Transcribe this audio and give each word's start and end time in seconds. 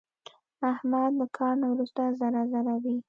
احمد 0.71 1.11
له 1.19 1.25
کار 1.37 1.53
نه 1.61 1.67
ورسته 1.71 2.01
ذره 2.19 2.41
ذره 2.51 2.73
وي. 2.83 2.95